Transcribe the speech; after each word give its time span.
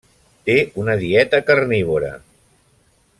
Té 0.49 0.55
una 0.83 0.95
dieta 1.03 1.41
carnívora. 1.51 2.13